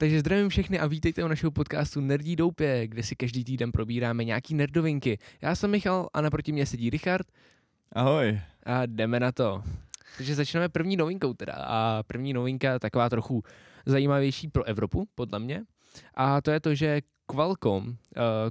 Takže 0.00 0.20
zdravím 0.20 0.48
všechny 0.48 0.78
a 0.78 0.86
vítejte 0.86 1.24
u 1.24 1.28
našeho 1.28 1.50
podcastu 1.50 2.00
Nerdí 2.00 2.36
doupě, 2.36 2.86
kde 2.86 3.02
si 3.02 3.16
každý 3.16 3.44
týden 3.44 3.72
probíráme 3.72 4.24
nějaký 4.24 4.54
nerdovinky. 4.54 5.18
Já 5.42 5.54
jsem 5.54 5.70
Michal 5.70 6.08
a 6.14 6.20
naproti 6.20 6.52
mě 6.52 6.66
sedí 6.66 6.90
Richard. 6.90 7.26
Ahoj. 7.92 8.40
A 8.62 8.86
jdeme 8.86 9.20
na 9.20 9.32
to. 9.32 9.62
Takže 10.16 10.34
začneme 10.34 10.68
první 10.68 10.96
novinkou 10.96 11.34
teda. 11.34 11.52
A 11.56 12.02
první 12.02 12.32
novinka 12.32 12.78
taková 12.78 13.08
trochu 13.08 13.42
zajímavější 13.86 14.48
pro 14.48 14.64
Evropu, 14.64 15.08
podle 15.14 15.38
mě. 15.38 15.62
A 16.14 16.40
to 16.40 16.50
je 16.50 16.60
to, 16.60 16.74
že 16.74 17.00
Qualcomm 17.26 17.86
uh, 17.86 17.94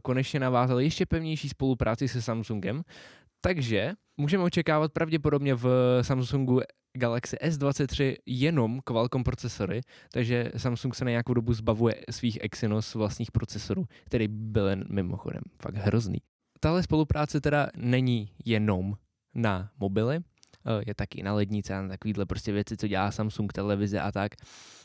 konečně 0.02 0.40
navázal 0.40 0.80
ještě 0.80 1.06
pevnější 1.06 1.50
spolupráci 1.50 2.08
se 2.08 2.22
Samsungem, 2.22 2.82
takže 3.42 3.94
můžeme 4.18 4.44
očekávat 4.44 4.94
pravděpodobně 4.94 5.56
v 5.56 5.68
Samsungu 6.02 6.62
Galaxy 6.98 7.36
S23 7.36 8.16
jenom 8.26 8.80
Qualcomm 8.82 9.24
procesory, 9.24 9.82
takže 10.14 10.52
Samsung 10.58 10.96
se 10.96 11.06
na 11.06 11.12
nějakou 11.12 11.34
dobu 11.34 11.54
zbavuje 11.54 11.96
svých 12.12 12.38
Exynos 12.42 12.96
vlastních 12.96 13.32
procesorů, 13.32 13.86
který 14.06 14.28
byl 14.28 14.70
mimochodem 14.90 15.42
fakt 15.62 15.76
hrozný. 15.76 16.18
Tahle 16.60 16.84
spolupráce 16.84 17.42
teda 17.42 17.68
není 17.76 18.32
jenom 18.46 18.94
na 19.36 19.70
mobily, 19.80 20.18
eh, 20.18 20.84
je 20.88 20.96
taky 20.96 21.24
na 21.24 21.34
lednice 21.34 21.76
a 21.76 21.82
na 21.82 21.88
takovýhle 21.88 22.26
prostě 22.26 22.52
věci, 22.52 22.78
co 22.78 22.88
dělá 22.88 23.12
Samsung, 23.12 23.54
televize 23.54 24.00
a 24.00 24.12
tak. 24.12 24.32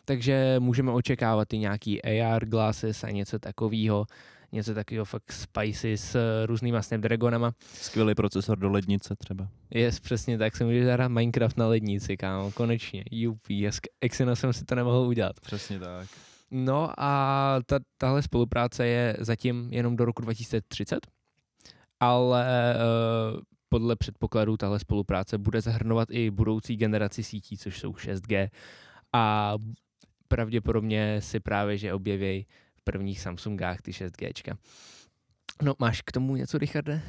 Takže 0.05 0.57
můžeme 0.59 0.93
očekávat 0.93 1.53
i 1.53 1.59
nějaký 1.59 2.03
AR 2.03 2.47
glasses 2.47 3.05
a 3.05 3.11
něco 3.11 3.39
takového 3.39 4.07
něco 4.53 4.75
takového 4.75 5.05
fakt 5.05 5.33
spicy 5.33 5.97
s 5.97 6.15
uh, 6.15 6.21
různýma 6.47 6.83
Snapdragonama. 6.83 7.53
Skvělý 7.75 8.15
procesor 8.15 8.59
do 8.59 8.71
lednice 8.71 9.15
třeba. 9.19 9.49
Je, 9.71 9.91
přesně 10.03 10.39
tak, 10.39 10.57
jsem 10.57 10.67
můžeš 10.67 10.85
zahrát 10.85 11.11
Minecraft 11.11 11.57
na 11.57 11.67
lednici, 11.67 12.17
kámo, 12.17 12.53
konečně, 12.53 13.05
jupi, 13.11 13.69
Exynos 14.01 14.41
jsem 14.41 14.53
si 14.53 14.65
to 14.65 14.75
nemohl 14.75 14.99
udělat. 14.99 15.41
Přesně 15.41 15.79
tak. 15.79 16.09
No 16.51 16.91
a 16.99 17.57
ta, 17.67 17.79
tahle 17.99 18.23
spolupráce 18.23 18.87
je 18.87 19.17
zatím 19.19 19.69
jenom 19.73 19.97
do 19.97 20.05
roku 20.05 20.23
2030, 20.23 21.07
ale 22.01 22.75
uh, 23.35 23.41
podle 23.69 23.97
předpokladů 23.97 24.57
tahle 24.57 24.79
spolupráce 24.79 25.39
bude 25.39 25.61
zahrnovat 25.61 26.09
i 26.11 26.31
budoucí 26.31 26.77
generaci 26.77 27.23
sítí, 27.23 27.59
což 27.59 27.79
jsou 27.79 27.93
6G 27.93 28.49
a 29.13 29.55
pravděpodobně 30.29 31.21
si 31.21 31.41
právě, 31.41 31.79
že 31.79 31.93
objeví 31.93 32.47
prvních 32.85 33.21
Samsungách, 33.21 33.83
ty 33.83 33.91
6G. 33.91 34.57
No, 35.63 35.75
máš 35.79 36.03
k 36.03 36.13
tomu 36.13 36.37
něco, 36.37 36.59
Richarde? 36.59 37.03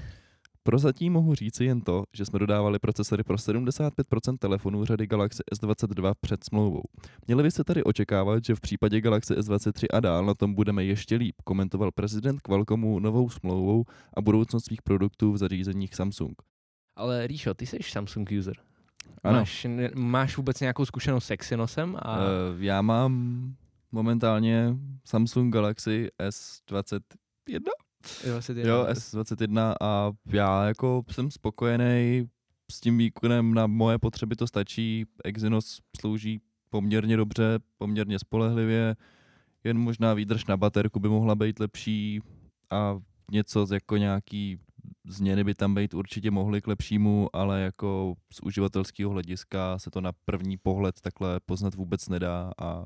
Prozatím 0.65 1.13
mohu 1.13 1.35
říci 1.35 1.65
jen 1.65 1.81
to, 1.81 2.03
že 2.13 2.25
jsme 2.25 2.39
dodávali 2.39 2.79
procesory 2.79 3.23
pro 3.23 3.35
75% 3.35 4.37
telefonů 4.39 4.85
řady 4.85 5.07
Galaxy 5.07 5.43
S22 5.55 6.13
před 6.21 6.43
smlouvou. 6.43 6.83
Měli 7.27 7.43
byste 7.43 7.63
tady 7.63 7.83
očekávat, 7.83 8.45
že 8.45 8.55
v 8.55 8.61
případě 8.61 9.01
Galaxy 9.01 9.33
S23 9.33 9.85
a 9.93 9.99
dál 9.99 10.25
na 10.25 10.33
tom 10.33 10.53
budeme 10.53 10.83
ještě 10.83 11.15
líp, 11.15 11.35
komentoval 11.43 11.91
prezident 11.91 12.41
Qualcommu 12.41 12.99
novou 12.99 13.29
smlouvou 13.29 13.85
a 14.17 14.21
budoucnost 14.21 14.65
svých 14.65 14.81
produktů 14.81 15.31
v 15.31 15.37
zařízeních 15.37 15.95
Samsung. 15.95 16.41
Ale 16.95 17.27
Ríšo, 17.27 17.53
ty 17.53 17.65
jsi 17.65 17.77
Samsung 17.81 18.29
user. 18.39 18.55
Ano. 19.23 19.39
Máš, 19.39 19.67
máš 19.95 20.37
vůbec 20.37 20.59
nějakou 20.59 20.85
zkušenost 20.85 21.25
s 21.25 21.31
Exynosem? 21.31 21.97
A... 21.99 22.17
Uh, 22.17 22.23
já 22.63 22.81
mám 22.81 23.55
momentálně 23.93 24.77
Samsung 25.05 25.53
Galaxy 25.53 26.09
S21. 26.19 26.99
S21. 28.03 28.67
Jo, 28.67 28.85
S21 28.89 29.75
a 29.81 30.11
já 30.25 30.65
jako 30.65 31.03
jsem 31.11 31.31
spokojený 31.31 32.29
s 32.71 32.79
tím 32.79 32.97
výkonem 32.97 33.53
na 33.53 33.67
moje 33.67 33.99
potřeby 33.99 34.35
to 34.35 34.47
stačí. 34.47 35.05
Exynos 35.23 35.79
slouží 35.99 36.41
poměrně 36.69 37.17
dobře, 37.17 37.59
poměrně 37.77 38.19
spolehlivě, 38.19 38.95
jen 39.63 39.77
možná 39.77 40.13
výdrž 40.13 40.45
na 40.45 40.57
baterku 40.57 40.99
by 40.99 41.09
mohla 41.09 41.35
být 41.35 41.59
lepší 41.59 42.21
a 42.69 42.99
něco 43.31 43.67
jako 43.73 43.97
nějaký 43.97 44.59
změny 45.07 45.43
by 45.43 45.53
tam 45.53 45.75
být 45.75 45.93
určitě 45.93 46.31
mohly 46.31 46.61
k 46.61 46.67
lepšímu, 46.67 47.29
ale 47.33 47.61
jako 47.61 48.15
z 48.33 48.39
uživatelského 48.43 49.11
hlediska 49.11 49.79
se 49.79 49.91
to 49.91 50.01
na 50.01 50.11
první 50.25 50.57
pohled 50.57 51.01
takhle 51.01 51.39
poznat 51.39 51.75
vůbec 51.75 52.09
nedá 52.09 52.51
a 52.57 52.85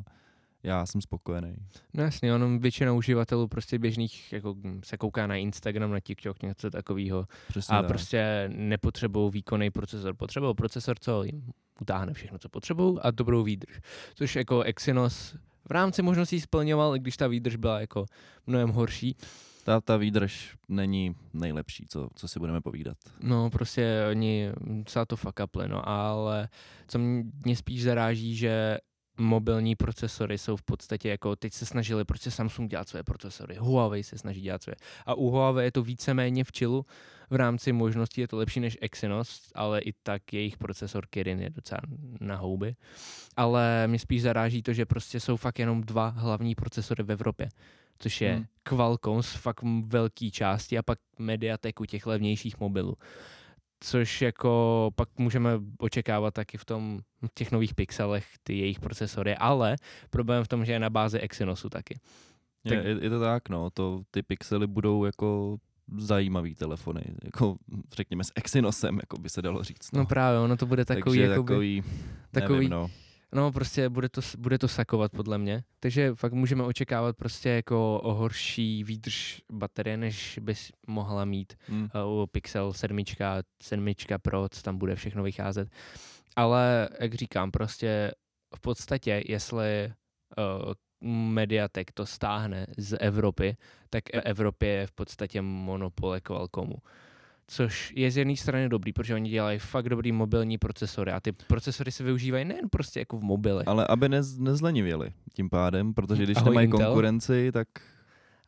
já 0.64 0.86
jsem 0.86 1.02
spokojený. 1.02 1.56
No 1.94 2.04
jasně, 2.04 2.36
ono 2.36 2.60
většina 2.60 2.94
uživatelů 2.94 3.48
prostě 3.48 3.80
běžných 3.80 4.34
jako 4.34 4.56
se 4.84 4.98
kouká 4.98 5.28
na 5.28 5.36
Instagram, 5.36 5.92
na 5.92 6.00
TikTok, 6.00 6.44
něco 6.44 6.70
takového. 6.70 7.28
A 7.70 7.82
tak. 7.82 7.88
prostě 7.88 8.50
nepotřebují 8.54 9.32
výkonný 9.32 9.72
procesor. 9.72 10.16
Potřebují 10.16 10.56
procesor, 10.56 10.96
co 11.00 11.24
jim 11.24 11.52
utáhne 11.82 12.14
všechno, 12.14 12.38
co 12.38 12.50
potřebují 12.50 13.00
a 13.02 13.12
dobrou 13.12 13.44
výdrž. 13.44 13.80
Což 14.16 14.36
jako 14.36 14.62
Exynos 14.62 15.36
v 15.68 15.72
rámci 15.72 16.02
možností 16.02 16.42
splňoval, 16.42 16.96
i 16.96 17.00
když 17.00 17.18
ta 17.18 17.28
výdrž 17.28 17.56
byla 17.56 17.80
jako 17.80 18.06
mnohem 18.48 18.70
horší. 18.70 19.16
Ta, 19.64 19.82
ta 19.82 19.98
výdrž 19.98 20.56
není 20.70 21.16
nejlepší, 21.34 21.86
co, 21.90 22.10
co 22.16 22.28
si 22.28 22.40
budeme 22.40 22.62
povídat. 22.62 22.98
No 23.22 23.50
prostě 23.50 24.06
oni 24.10 24.52
se 24.88 25.06
to 25.08 25.16
fuck 25.16 25.40
uply, 25.44 25.68
no, 25.68 25.90
ale 25.90 26.50
co 26.88 27.00
mě 27.46 27.56
spíš 27.56 27.84
zaráží, 27.84 28.36
že 28.36 28.78
mobilní 29.18 29.76
procesory 29.76 30.38
jsou 30.38 30.56
v 30.56 30.64
podstatě 30.64 31.10
jako, 31.10 31.36
teď 31.36 31.54
se 31.54 31.66
snažili 31.66 32.06
prostě 32.06 32.32
Samsung 32.32 32.72
dělat 32.72 32.90
své 32.90 33.04
procesory, 33.04 33.56
Huawei 33.56 34.04
se 34.04 34.18
snaží 34.18 34.42
dělat 34.42 34.64
své. 34.64 34.74
A 35.06 35.14
u 35.14 35.30
Huawei 35.30 35.66
je 35.68 35.72
to 35.72 35.84
víceméně 35.84 36.44
v 36.44 36.52
čilu, 36.52 36.86
v 37.30 37.36
rámci 37.36 37.72
možností 37.72 38.22
je 38.22 38.28
to 38.28 38.38
lepší 38.38 38.60
než 38.60 38.78
Exynos, 38.82 39.52
ale 39.56 39.80
i 39.80 39.94
tak 40.04 40.34
jejich 40.34 40.58
procesor 40.58 41.08
Kirin 41.08 41.42
je 41.42 41.50
docela 41.50 41.82
na 42.20 42.36
houby. 42.36 42.76
Ale 43.38 43.88
mě 43.88 44.00
spíš 44.00 44.22
zaráží 44.22 44.64
to, 44.64 44.74
že 44.74 44.86
prostě 44.86 45.20
jsou 45.20 45.38
fakt 45.38 45.60
jenom 45.60 45.82
dva 45.82 46.08
hlavní 46.08 46.56
procesory 46.56 47.04
v 47.04 47.12
Evropě, 47.12 47.50
což 48.00 48.22
je 48.22 48.34
hmm. 48.34 48.46
Qualcomm 48.64 49.24
z 49.24 49.32
fakt 49.32 49.60
velké 49.86 50.32
části 50.32 50.78
a 50.78 50.84
pak 50.84 51.00
Mediatek 51.20 51.80
u 51.80 51.86
těch 51.86 52.06
levnějších 52.06 52.60
mobilů 52.60 52.98
což 53.80 54.22
jako 54.22 54.92
pak 54.96 55.10
můžeme 55.18 55.52
očekávat 55.80 56.34
taky 56.34 56.58
v 56.58 56.66
tom 56.66 57.00
v 57.22 57.34
těch 57.34 57.52
nových 57.52 57.76
pixelech 57.76 58.26
ty 58.44 58.58
jejich 58.58 58.80
procesory, 58.80 59.36
ale 59.36 59.76
problém 60.10 60.44
v 60.44 60.48
tom, 60.48 60.66
že 60.66 60.72
je 60.72 60.80
na 60.80 60.90
bázi 60.90 61.20
Exynosu 61.20 61.70
taky. 61.70 62.00
Je, 62.64 62.76
tak... 62.76 62.86
je, 62.86 62.98
je 63.02 63.10
to 63.10 63.20
tak, 63.20 63.50
no, 63.50 63.70
to, 63.70 64.02
ty 64.12 64.24
pixely 64.24 64.68
budou 64.68 65.06
jako 65.06 65.58
zajímavý 65.98 66.56
telefony, 66.56 67.02
jako 67.24 67.58
řekněme 67.94 68.24
s 68.24 68.32
Exynosem, 68.36 68.96
jako 68.96 69.18
by 69.18 69.30
se 69.30 69.42
dalo 69.42 69.64
říct. 69.64 69.92
No, 69.94 70.00
no 70.00 70.06
právě, 70.06 70.40
ono 70.40 70.58
to 70.58 70.66
bude 70.66 70.86
takový, 70.86 71.20
Takže 71.20 71.32
jakoby, 71.32 71.48
takový, 71.48 71.84
takový 72.32 72.58
nevím, 72.58 72.70
no. 72.70 72.90
No 73.36 73.52
prostě 73.52 73.90
bude 73.90 74.10
to, 74.10 74.22
bude 74.38 74.58
to 74.58 74.68
sakovat 74.68 75.12
podle 75.12 75.38
mě, 75.38 75.64
takže 75.80 76.16
fakt 76.16 76.34
můžeme 76.34 76.64
očekávat 76.64 77.18
prostě 77.18 77.50
jako 77.50 78.00
o 78.00 78.14
horší 78.14 78.84
výdrž 78.84 79.42
baterie, 79.52 79.98
než 79.98 80.40
bys 80.42 80.72
mohla 80.88 81.26
mít 81.26 81.54
hmm. 81.68 81.88
uh, 82.06 82.24
u 82.24 82.28
Pixel 82.28 82.74
7, 82.74 82.98
7 83.64 83.88
Pro, 84.22 84.50
co 84.50 84.62
tam 84.62 84.78
bude 84.78 84.96
všechno 84.96 85.24
vycházet. 85.24 85.70
Ale 86.36 86.90
jak 87.00 87.14
říkám, 87.14 87.52
prostě 87.52 88.12
v 88.56 88.60
podstatě, 88.62 89.24
jestli 89.26 89.94
uh, 90.38 90.74
Mediatek 91.12 91.92
to 91.92 92.06
stáhne 92.06 92.68
z 92.78 92.98
Evropy, 93.00 93.58
tak 93.90 94.04
Evropě 94.14 94.70
je 94.70 94.88
v 94.88 94.92
podstatě 94.92 95.42
monopole 95.42 96.22
Qualcommu 96.22 96.76
což 97.48 97.94
je 97.96 98.12
z 98.12 98.18
jedné 98.18 98.36
strany 98.36 98.70
dobrý, 98.70 98.94
protože 98.94 99.16
oni 99.16 99.30
dělají 99.30 99.60
fakt 99.60 99.90
dobrý 99.90 100.12
mobilní 100.12 100.58
procesory 100.58 101.12
a 101.12 101.20
ty 101.20 101.32
procesory 101.32 101.92
se 101.92 102.04
využívají 102.04 102.46
nejen 102.46 102.70
prostě 102.70 103.00
jako 103.00 103.18
v 103.18 103.24
mobilech. 103.24 103.68
Ale 103.68 103.88
aby 103.88 104.10
nez, 104.10 104.38
nezlenivěli 104.38 105.12
tím 105.34 105.50
pádem, 105.50 105.94
protože 105.94 106.24
když 106.24 106.38
Ahoj, 106.38 106.50
nemají 106.50 106.66
Intel. 106.66 106.86
konkurenci, 106.86 107.52
tak... 107.52 107.68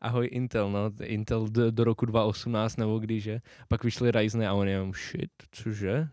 Ahoj 0.01 0.29
Intel, 0.31 0.71
no, 0.71 0.91
Intel 1.03 1.47
do, 1.49 1.71
do 1.71 1.83
roku 1.83 2.05
2018 2.05 2.77
nebo 2.77 3.01
že? 3.17 3.41
pak 3.67 3.83
vyšly 3.83 4.11
Ryzen 4.11 4.43
a 4.43 4.53
on 4.53 4.67
jenom 4.67 4.93
shit, 4.93 5.31
cože? 5.51 6.07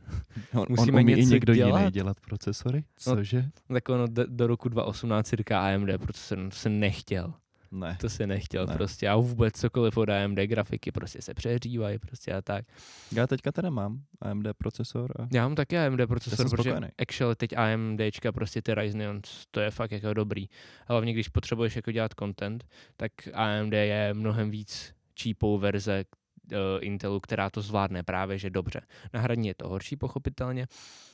On, 0.54 0.66
Musíme 0.68 0.98
on 0.98 1.04
umí 1.04 1.14
něco 1.14 1.28
i 1.28 1.32
někdo 1.32 1.54
dělat? 1.54 1.78
jiný 1.80 1.90
dělat 1.90 2.16
procesory, 2.20 2.84
no, 3.06 3.16
cože? 3.16 3.44
No, 3.68 3.74
tak 3.74 3.88
ono 3.88 4.06
do, 4.06 4.24
do 4.28 4.46
roku 4.46 4.68
2018 4.68 5.30
říká 5.34 5.74
AMD, 5.74 5.88
protože 5.98 6.36
se 6.50 6.68
nechtěl. 6.68 7.34
Ne. 7.70 7.96
To 8.00 8.08
si 8.08 8.26
nechtěl 8.26 8.66
ne. 8.66 8.74
prostě. 8.74 9.08
A 9.08 9.16
vůbec 9.16 9.54
cokoliv 9.54 9.96
od 9.96 10.08
AMD 10.08 10.38
grafiky 10.38 10.92
prostě 10.92 11.22
se 11.22 11.34
přehřívají 11.34 11.98
prostě 11.98 12.32
a 12.32 12.42
tak. 12.42 12.64
Já 13.12 13.26
teďka 13.26 13.52
teda 13.52 13.70
mám 13.70 14.00
AMD 14.20 14.46
procesor. 14.58 15.12
A... 15.18 15.28
Já 15.32 15.42
mám 15.42 15.54
taky 15.54 15.78
AMD 15.78 16.00
procesor, 16.06 16.50
protože 16.50 16.70
spokojený. 16.70 16.88
actually 16.98 17.36
teď 17.36 17.52
AMDčka 17.56 18.32
prostě 18.32 18.62
ty 18.62 18.74
Ryzen, 18.74 19.20
to 19.50 19.60
je 19.60 19.70
fakt 19.70 19.92
jako 19.92 20.14
dobrý. 20.14 20.48
Hlavně 20.88 21.12
když 21.12 21.28
potřebuješ 21.28 21.76
jako 21.76 21.92
dělat 21.92 22.12
content, 22.18 22.64
tak 22.96 23.12
AMD 23.34 23.72
je 23.72 24.14
mnohem 24.14 24.50
víc 24.50 24.94
cheapou 25.22 25.58
verze 25.58 26.04
uh, 26.52 26.58
Intelu, 26.80 27.20
která 27.20 27.50
to 27.50 27.62
zvládne 27.62 28.02
právě, 28.02 28.38
že 28.38 28.50
dobře. 28.50 28.80
Na 29.12 29.20
hraní 29.20 29.48
je 29.48 29.54
to 29.54 29.68
horší 29.68 29.96
pochopitelně, 29.96 30.66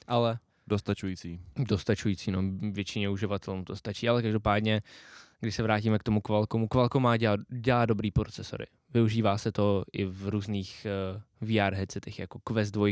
ale 0.06 0.38
Dostačující. 0.66 1.40
Dostačující, 1.56 2.31
no 2.31 2.43
většině 2.72 3.08
uživatelům 3.08 3.64
to 3.64 3.76
stačí, 3.76 4.08
ale 4.08 4.22
každopádně 4.22 4.82
když 5.42 5.54
se 5.54 5.62
vrátíme 5.62 5.98
k 5.98 6.02
tomu 6.02 6.20
Qualcommu, 6.20 6.68
Qualcomm 6.68 7.02
má 7.02 7.16
dělá, 7.16 7.36
dělá 7.48 7.86
dobrý 7.86 8.10
procesory. 8.10 8.66
Využívá 8.94 9.38
se 9.38 9.52
to 9.52 9.82
i 9.92 10.04
v 10.04 10.28
různých 10.28 10.86
uh, 11.16 11.22
eh, 11.50 11.68
VR 11.68 11.74
headsetech 11.74 12.18
jako 12.18 12.38
Quest 12.38 12.74
2, 12.74 12.88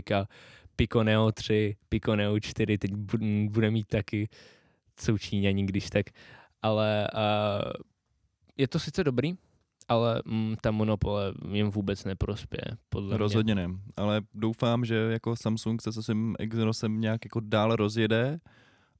Pico 0.76 1.04
Neo 1.04 1.32
3, 1.32 1.76
Pico 1.88 2.16
Neo 2.16 2.40
4, 2.40 2.78
teď 2.78 2.94
bude 3.48 3.70
mít 3.70 3.86
taky, 3.86 4.28
jsou 5.00 5.16
když 5.64 5.90
tak, 5.90 6.06
ale 6.62 7.08
uh, 7.14 7.72
je 8.56 8.68
to 8.68 8.78
sice 8.78 9.04
dobrý, 9.04 9.34
ale 9.88 10.22
mm, 10.24 10.56
ta 10.60 10.70
monopole 10.70 11.32
jim 11.52 11.70
vůbec 11.70 12.04
neprospěje, 12.04 12.76
podle 12.88 13.16
Rozhodně 13.16 13.54
mě. 13.54 13.68
ne, 13.68 13.74
ale 13.96 14.22
doufám, 14.34 14.84
že 14.84 14.94
jako 14.96 15.36
Samsung 15.36 15.82
se 15.82 15.92
se 15.92 16.02
svým 16.02 16.36
Exynosem 16.38 17.00
nějak 17.00 17.24
jako 17.24 17.40
dál 17.40 17.76
rozjede 17.76 18.40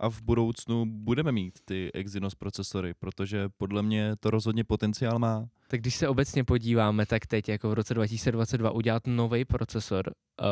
a 0.01 0.11
v 0.11 0.23
budoucnu 0.23 0.85
budeme 0.87 1.33
mít 1.33 1.59
ty 1.65 1.93
Exynos 1.93 2.35
procesory, 2.35 2.95
protože 2.95 3.49
podle 3.59 3.83
mě 3.83 4.17
to 4.21 4.31
rozhodně 4.31 4.65
potenciál 4.65 5.19
má. 5.19 5.49
Tak 5.69 5.81
když 5.81 5.95
se 5.95 6.09
obecně 6.09 6.45
podíváme, 6.45 7.07
tak 7.07 7.27
teď 7.27 7.49
jako 7.49 7.71
v 7.71 7.73
roce 7.73 7.95
2022 7.95 8.71
udělat 8.71 9.07
nový 9.07 9.45
procesor 9.45 10.13
uh, 10.41 10.47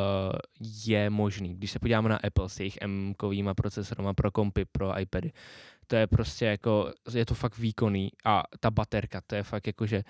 je 0.87 1.11
možný. 1.11 1.55
Když 1.55 1.71
se 1.71 1.79
podíváme 1.79 2.09
na 2.09 2.17
Apple 2.17 2.49
s 2.49 2.61
jejich 2.61 2.79
M-kovýma 2.81 3.55
procesorama 3.55 4.15
pro 4.15 4.31
kompy, 4.31 4.65
pro 4.65 5.01
iPady, 5.01 5.33
to 5.87 5.97
je 5.97 6.07
prostě 6.07 6.45
jako, 6.45 6.93
je 7.15 7.27
to 7.27 7.35
fakt 7.35 7.59
výkonný 7.59 8.11
a 8.25 8.43
ta 8.61 8.71
baterka, 8.71 9.21
to 9.27 9.35
je 9.35 9.43
fakt 9.43 9.67
jako, 9.67 9.87
že 9.87 10.03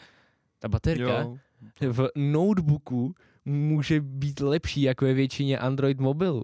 ta 0.58 0.68
baterka 0.68 1.20
Jo, 1.20 1.38
v 1.80 2.08
notebooku 2.16 3.14
může 3.44 4.00
být 4.00 4.40
lepší 4.40 4.82
jako 4.82 5.06
je 5.06 5.14
většině 5.14 5.58
Android 5.58 6.00
mobilů. 6.00 6.42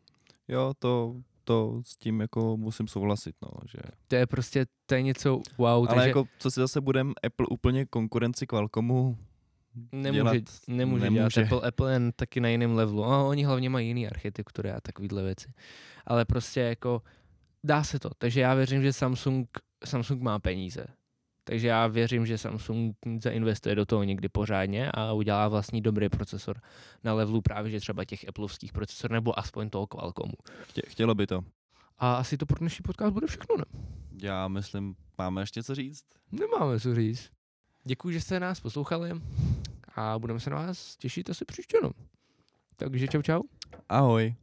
jo 0.48 0.72
to, 0.78 1.16
to 1.44 1.80
s 1.82 1.96
tím 1.96 2.20
jako 2.20 2.56
musím 2.56 2.88
souhlasit, 2.88 3.34
no, 3.42 3.48
že 3.70 3.78
To 4.08 4.16
je 4.16 4.26
prostě, 4.26 4.66
to 4.86 4.94
je 4.94 5.02
něco 5.02 5.40
wow, 5.58 5.68
Ale 5.68 5.86
takže 5.88 6.08
jako, 6.08 6.24
co 6.38 6.50
si 6.50 6.60
zase 6.60 6.80
budem 6.80 7.12
Apple 7.26 7.46
úplně 7.50 7.86
konkurenci 7.86 8.46
Qualcommu 8.46 9.18
nemůže, 9.92 10.22
dělat, 10.22 10.36
nemůže, 10.68 11.04
nemůže. 11.04 11.40
dělat. 11.40 11.52
Apple, 11.52 11.68
Apple 11.68 11.92
je 11.92 12.00
taky 12.16 12.40
na 12.40 12.48
jiném 12.48 12.74
levelu. 12.74 13.04
A 13.04 13.22
oni 13.22 13.44
hlavně 13.44 13.70
mají 13.70 13.88
jiný 13.88 14.06
architektury 14.08 14.70
a 14.70 14.80
takovýhle 14.80 15.22
věci. 15.22 15.52
Ale 16.06 16.24
prostě 16.24 16.60
jako 16.60 17.02
dá 17.64 17.84
se 17.84 17.98
to. 17.98 18.10
Takže 18.18 18.40
já 18.40 18.54
věřím, 18.54 18.82
že 18.82 18.92
Samsung, 18.92 19.48
Samsung 19.84 20.22
má 20.22 20.38
peníze. 20.38 20.86
Takže 21.44 21.68
já 21.68 21.86
věřím, 21.86 22.26
že 22.26 22.38
Samsung 22.38 22.96
zainvestuje 23.18 23.74
do 23.74 23.86
toho 23.86 24.04
někdy 24.04 24.28
pořádně 24.28 24.90
a 24.92 25.12
udělá 25.12 25.48
vlastní 25.48 25.80
dobrý 25.80 26.08
procesor 26.08 26.60
na 27.04 27.14
levelu 27.14 27.42
právě, 27.42 27.70
že 27.70 27.80
třeba 27.80 28.04
těch 28.04 28.28
Appleovských 28.28 28.72
procesorů 28.72 29.14
nebo 29.14 29.38
aspoň 29.38 29.70
toho 29.70 29.86
Qualcommu. 29.86 30.34
chtě, 30.68 30.82
chtělo 30.88 31.14
by 31.14 31.26
to. 31.26 31.44
A 31.98 32.14
asi 32.14 32.36
to 32.36 32.46
pro 32.46 32.58
dnešní 32.58 32.82
podcast 32.82 33.12
bude 33.12 33.26
všechno, 33.26 33.56
ne? 33.56 33.64
Já 34.22 34.48
myslím, 34.48 34.94
máme 35.18 35.42
ještě 35.42 35.62
co 35.62 35.74
říct? 35.74 36.04
Nemáme 36.32 36.80
co 36.80 36.94
říct. 36.94 37.30
Děkuji, 37.84 38.10
že 38.12 38.20
jste 38.20 38.40
nás 38.40 38.60
poslouchali 38.60 39.10
a 39.94 40.18
budeme 40.18 40.40
se 40.40 40.50
na 40.50 40.56
vás 40.56 40.96
těšit 40.96 41.30
asi 41.30 41.44
příště. 41.44 41.78
No. 41.82 41.90
Takže 42.76 43.08
čau 43.08 43.22
čau. 43.22 43.42
Ahoj. 43.88 44.34